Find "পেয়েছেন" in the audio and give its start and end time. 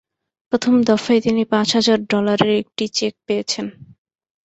3.25-3.65